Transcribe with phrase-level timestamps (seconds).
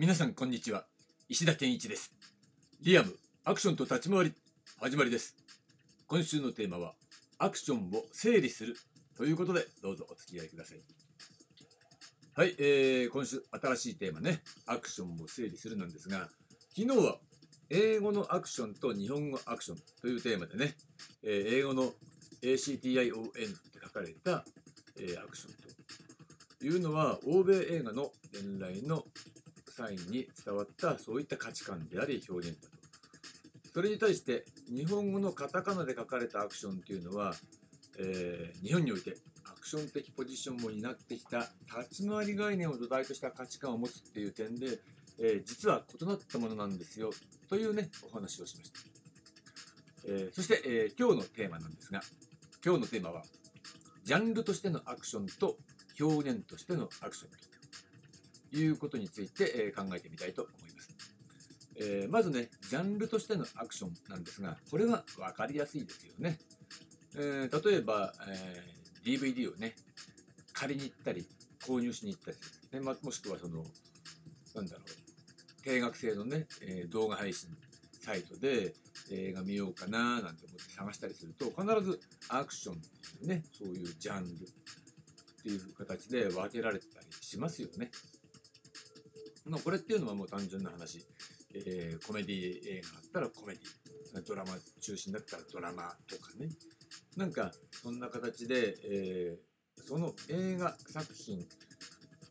[0.00, 0.86] 皆さんこんにちは。
[1.28, 2.10] 石田健一です。
[2.80, 3.14] リアム
[3.44, 4.32] アクションと立ち回り
[4.80, 5.36] 始まりです。
[6.06, 6.94] 今週のテーマは
[7.38, 8.76] アクションを整理する
[9.14, 10.78] ということでどうぞお付き合いください。
[12.32, 14.40] はい、えー、今週新しいテーマね。
[14.64, 16.30] アクションを整理するなんですが
[16.74, 17.18] 昨日は
[17.68, 20.76] 英語のアクションと日本語アクションというテーマでね、
[21.22, 21.92] えー、英語の
[22.40, 24.46] ACTION って書かれた、
[24.98, 25.52] えー、アクション
[26.58, 29.04] というのは欧米映画の伝来の
[29.80, 32.80] 際に伝わったそういった価値観であり表現だと。
[33.72, 37.34] それに対して日本語のカタカナで書かれたアクションっていうのは、
[37.98, 41.48] えー、日本においてアクション的ポジションを担ってきた
[41.78, 44.80] 立ち回り概念を土台とした価値観を持つっていう点で、
[45.18, 47.10] えー、実は異なったものなんですよ
[47.48, 48.80] というねお話をしました。
[50.06, 52.00] えー、そして、え今日のテーマなんですが
[52.64, 53.22] 今日のテーマは
[54.02, 55.58] ジャンルとしてのアクションと
[56.00, 57.49] 表現としてのアクションと
[58.52, 60.90] いうことについて、え考えてみたいと思います。
[61.76, 66.38] えー、まずね、ジャンルとしてのアクションなんですが、これは分かりやすいですよね。
[67.16, 69.74] えー、例えば、えー、DVD をね、
[70.52, 71.26] 借りに行ったり、
[71.60, 72.36] 購入しに行ったり、
[72.72, 73.64] ねま、もしくはその、
[74.54, 77.48] なんだろう、定額制のね、え動画配信
[78.00, 78.74] サイトで
[79.10, 84.36] 映画見ようかななんて思って探したりすると、必ずアクションっていうね、そういうジャンルっ
[85.42, 87.90] ていう形で分けられてたりしますよね。
[89.46, 91.06] まあ、これっていうのはもう単純な話、
[91.54, 93.62] えー、コメディ映画だったらコメディ。
[94.26, 96.48] ドラマ中心だったらドラマとかね。
[97.16, 101.46] なんかそんな形で、えー、その映画作品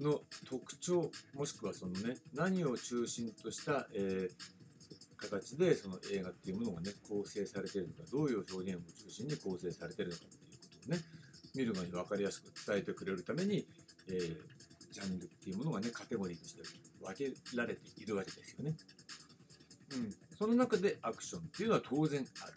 [0.02, 11.02] の特徴もしくはそのね何を中心とした、えー、形でその映画っていうものがね構成されているのかどういう表現を中心に構成されているのかっていうことをね
[11.56, 13.66] 見るのに分かりやすく伝えてくれるために、
[14.10, 14.38] えー、
[14.92, 16.62] ジャンルっていうものがねカテゴリーとして
[17.02, 18.76] 分けられているわけですよね。
[19.92, 22.54] うん、その中でアクションっていうのは当然ある。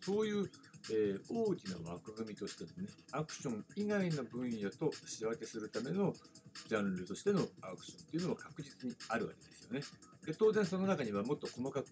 [0.00, 0.50] そういう、
[0.90, 6.14] えー、大きな枠組みとしてのね、アクション以外の分野と仕分けするための
[6.68, 9.82] ジャンルとしてのアクションっていうのも確実にあるわけですよね。
[10.26, 11.86] で当然その中にはもっと細かく、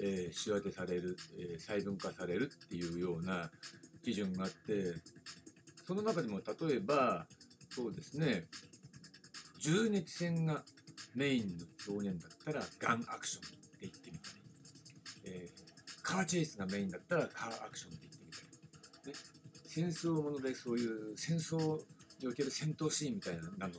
[0.00, 3.50] えー、仕分けされる、えー、細分化されるっていうような
[4.02, 4.94] 基準があって、
[5.86, 7.26] その中でも例えば、
[7.70, 8.46] そうですね、
[9.62, 10.62] 銃撃戦が
[11.14, 14.34] メインの表現だったらガンアクションって言ってみたり、
[15.24, 18.40] えー、カーチェイスがメインだったらカーアクションって言ってみた
[19.06, 19.18] り、ね、
[19.64, 21.78] 戦争ものでそういう戦争
[22.20, 23.72] における戦闘シーンみたいなのがね。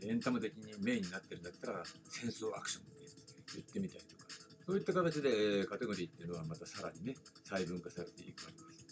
[0.00, 2.92] エンタメ的にメインになってるんだったら戦争アクションって
[3.54, 4.24] 言ってみたりとか。
[4.66, 7.16] そういった形でカテゴリーっていうのはまたさらにね
[7.48, 8.86] 細分化されていくわけです。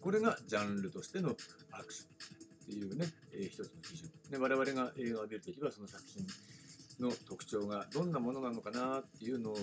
[0.00, 1.34] これがジャンルとしての
[1.72, 2.13] アクション。
[2.64, 6.26] っていうね、えー、一つの基準で我々が映画を見るときはその作品
[6.98, 9.56] の特徴がどんなものなのかなっていうのを、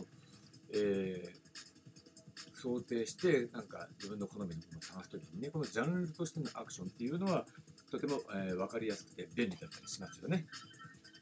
[0.73, 7.45] えー、想定してなんか自分の好みのものを探す時にねこのジャンルとしてのアクションっていうのは
[7.89, 10.45] とても、えー、分かりやすくて便利だったりしますよね。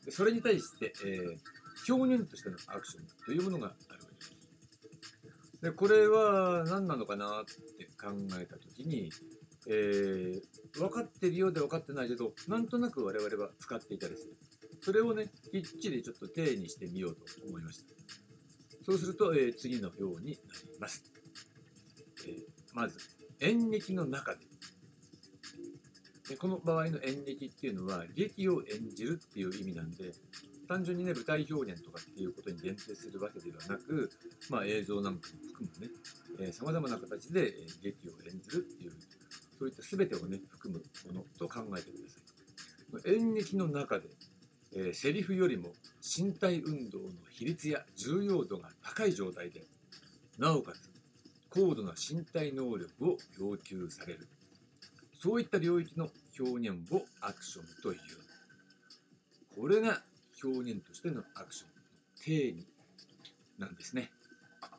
[0.06, 4.40] でそれに対して、えー、表現としてのアクションというものがあるわけです。
[5.62, 9.12] でこれは何なのかなって考えた時に、
[9.72, 14.36] えー、分かってるようで分かってないけどなんとなく我々は使っていたりする。
[14.82, 17.94] それをね、きっちりちょっと定にしてみようと思いました。
[18.84, 21.04] そうすると、えー、次のようになります。
[22.26, 22.44] えー、
[22.74, 22.98] まず、
[23.40, 24.40] 演劇の中で。
[26.30, 30.12] でこの場合の演劇っていうのは、劇を演じるっていう意味なんで、
[30.68, 34.10] 単純にね、舞台表現とかっていうことに限定するわけではなく、
[34.50, 35.92] まあ、映像なんかも含むね、
[36.40, 38.92] えー、様々な形で、え、劇を演じるっていう、
[39.60, 40.82] そういった全てをね、含む
[41.14, 43.14] ものと考えてください。
[43.14, 44.08] 演劇の中で
[44.76, 45.70] えー、セリフよりも
[46.02, 49.64] 身体運動の比率や重要度が高い状態で
[50.38, 50.90] なおかつ
[51.50, 54.28] 高度な身体能力を要求される。
[55.22, 56.10] そういった領域の
[56.40, 58.00] 表現をアクションという。
[59.60, 60.04] これが
[60.42, 61.74] 表現としてのアクションの
[62.24, 62.68] 定義
[63.58, 64.12] なんですね、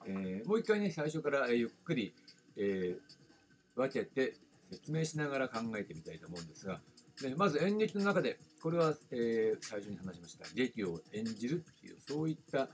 [0.06, 2.15] えー、もう一回ね最初からゆっくり、
[2.56, 4.37] えー、分けて
[4.70, 6.81] 説明しながら考えてみたいと思うんですが
[7.22, 12.69] ね、まず演劇の中で、これは、えー、最初に話しました、劇を演じるっていう、そういった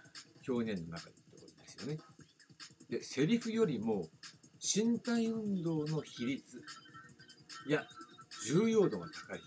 [0.48, 1.98] 表現の中でってことですよね。
[2.88, 4.06] で、セリフよりも
[4.62, 6.62] 身体運動の比率
[7.68, 7.84] や
[8.46, 9.40] 重要度が高い。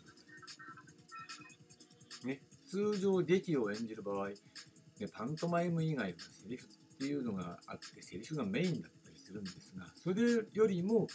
[2.26, 4.36] ね、通常劇を演じる場合、ね、
[5.14, 11.08] パントマイム以外のセリフっていうのがあって、セリフがメインだったりするんですが、それよりも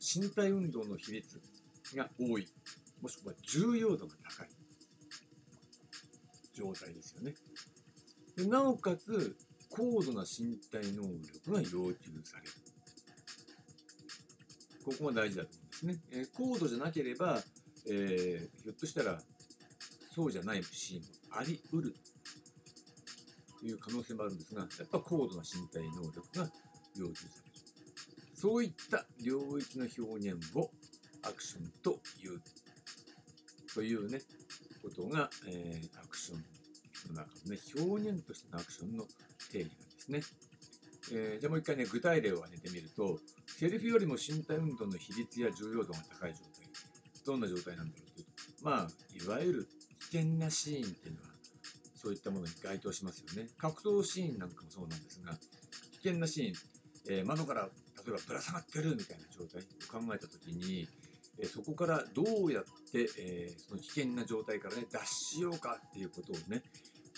[0.00, 1.40] 身体運動の比率
[1.94, 2.48] が多い。
[3.02, 4.48] もしくは重要度が高い。
[6.54, 7.34] 状態ですよね。
[8.36, 9.36] でなおかつ
[9.68, 12.52] 高度な身体能力が要求される。
[14.84, 17.42] ここが大事だと思うんですね、えー、高度じゃなければ、
[17.86, 19.20] えー、ひょっとしたら
[20.14, 21.06] そうじゃないシーンも
[21.38, 21.94] あり得る。
[23.60, 26.50] という可能性もあるんですがやっぱ高度な身体能力が
[26.96, 27.49] 要求される。
[28.40, 30.70] そういった領域の表現を
[31.22, 32.40] アクションという
[33.74, 34.20] というね
[34.82, 39.04] ことが、えー、アクションの中のね表現としてのアクションの
[39.52, 40.20] 定義なんですね。
[41.12, 46.66] えー、じゃあもう一回ね具体例を挙げてみるとセリフよりも身体運動の比率や重要度が高い状態
[47.26, 48.88] どんな状態なんだろうというとまあ
[49.22, 49.68] いわゆる
[50.10, 51.28] 危険なシーンっていうのは
[51.94, 55.34] そういったものに該当しますよね格闘シーンなんかもそうなんですが
[55.92, 56.54] 危険なシーン、
[57.18, 57.68] えー、窓から
[58.10, 60.88] えばぶら下がってるみたいな状態を考えた時に、
[61.38, 66.62] えそこからどうやって、えその危険な状態からね脱しようかっていうことをね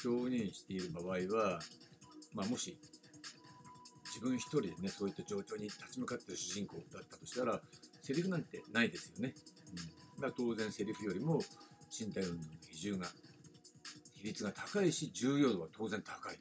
[0.04, 1.06] 表現している場合
[1.36, 1.60] は、
[2.34, 2.76] まあ、もし
[4.06, 7.60] 自分一人でねそういった状況に立ち向かってる主人公だったとしたら
[8.02, 9.34] セリフなんてないですよね。
[10.16, 11.40] うん、だ当然セリフよりも
[11.90, 13.06] 身体運動の比重が
[14.12, 16.38] 比率が高いし重要度は当然高いっ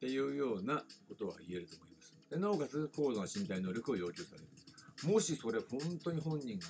[0.00, 1.97] ていうようなことは言えると思います。
[2.30, 5.12] でなおかつ高度な身体能力を要求される。
[5.12, 6.66] もしそれ本当に本人が、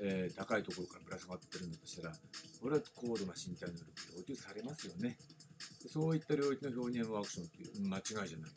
[0.00, 2.14] えー、高いところからぶら下がってるんだとしたら
[2.60, 3.84] これは高度な身体能力
[4.16, 5.16] 要求されますよね。
[5.86, 8.50] そういった領域の表現はアクションっていう間違いじゃない。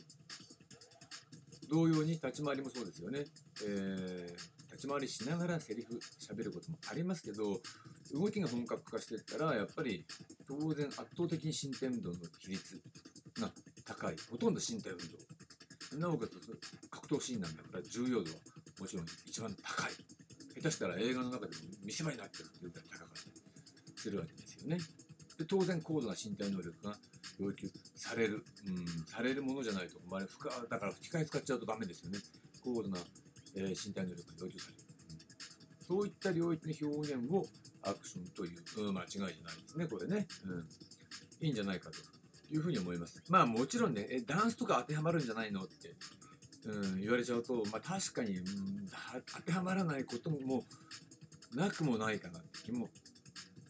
[1.69, 3.25] 同様に立ち回りもそうですよね、
[3.65, 7.59] えー、立ち回りしながらセリフ喋ることもありますけど
[8.13, 10.05] 動きが本格化していったらやっぱり
[10.47, 12.79] 当然圧倒的に身体運動の比率
[13.39, 13.51] が
[13.83, 14.15] 高い。
[14.31, 15.03] ほとんど身体運動。
[15.95, 16.33] なおかつ
[16.89, 18.37] 格闘シーンなんだから重要度は
[18.79, 19.91] もちろん一番高い。
[20.57, 24.79] 下手したら映画の中でも見せ場になってるっていうぐらい高かったりするわけですよね。
[25.37, 26.97] で当然高度な身体能力が
[27.39, 32.17] 要求される、うん、されるものじゃないと、まあ、深だから吹き替え使っちゃうとダメですよね。
[32.63, 32.97] 高度な、
[33.55, 34.79] えー、身体能力が要求される、
[35.81, 37.45] うん、そういった領域の表現を
[37.83, 42.16] アクションという、うん、間違いじゃないですねこれね、うん、いいんじゃないかと。
[42.51, 43.21] いうふうに思います。
[43.29, 45.95] まあもちろんね、えダンスとか当てはまるんじゃないのって、
[46.65, 48.45] うん、言われちゃうと、まあ確かに、うん、
[49.35, 50.63] 当てはまらないことも
[51.53, 52.89] なくもないかなって気も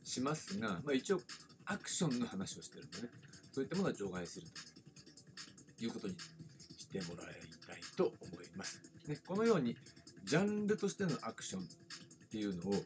[0.03, 1.21] しますが、まあ一応
[1.65, 3.09] アクションの話をしてるんでね、
[3.51, 4.47] そういったものは除外する
[5.77, 6.15] ということに
[6.77, 7.25] してもらい
[7.67, 8.81] たいと思います。
[9.07, 9.75] ね、このように、
[10.23, 11.65] ジャンルとしてのアクションっ
[12.29, 12.83] ていうのを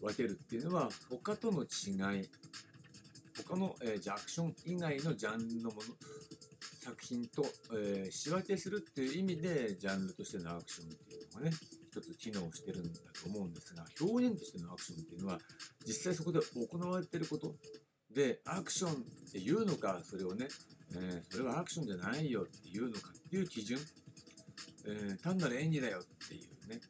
[0.00, 2.28] 分けるっていうのは、他との違い
[3.52, 5.82] 他の、えー、じゃアクション以外のジャンルのもの
[6.82, 7.44] 作品と、
[7.74, 11.56] えー、仕分けするっていう意味でジャンルとしてのアクションっていうのがね
[11.90, 15.38] 一つ機能してるんだと思うんですが表現としてのアクションっていうのは
[15.86, 17.54] 実際そこで行われてること。
[18.14, 18.94] でアクションっ
[19.32, 20.46] ていうのかそれをね、
[20.94, 23.78] えー、それはアクションじゃないよっていうのかっていう基準、
[24.86, 26.80] えー、単なる演技だよっていうね。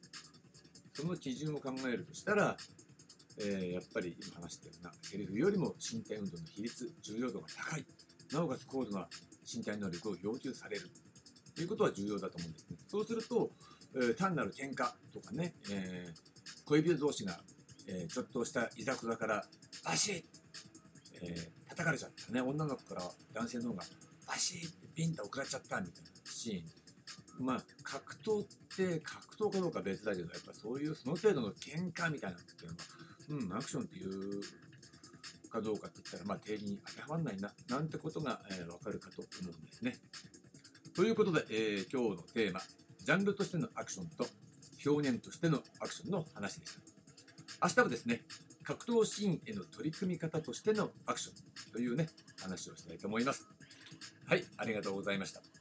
[0.93, 2.57] その基準を考えるとしたら
[3.39, 4.91] えー、やっぱり今話したような。
[5.01, 7.85] セリフよりも身体運動の比率重要度が高い。
[8.31, 9.07] なおかつ高度な
[9.51, 10.89] 身体能力を要求される。
[11.55, 12.77] ということは重要だと思うんですね。
[12.87, 13.51] そうすると、
[13.95, 17.39] えー、単なる喧嘩とかね、えー、恋人同士が、
[17.85, 19.45] えちょっとしたいざこざから
[19.83, 20.23] バシッ、
[21.21, 22.41] え叩かれちゃったね。
[22.41, 23.01] 女の子から
[23.33, 23.83] 男性の方が
[24.25, 26.83] バシッってピンと送られちゃったみたいなシーン。
[27.39, 32.83] まあ格闘って格闘かどうか別だけどやっぱそういうその程度の喧嘩みたいなっていうのは
[33.29, 34.41] うん、アクションっていう
[35.53, 39.95] かどうかって言ったら、まあ、定義に当てはまらないな、なんてことが、えー、わかるかと思うんですね。
[40.95, 42.61] ということで、えー、今日のテーマ、
[42.99, 44.25] ジャンルとしてのアクションと
[44.85, 46.81] 表現としてのアクションの話でした。
[47.63, 48.23] 明日はですね、
[48.63, 52.09] 格闘シーンへの取り組み方としてのアクションというね、
[52.41, 53.47] 話をしたいと思います。
[54.25, 55.52] はい、ありがとうございました。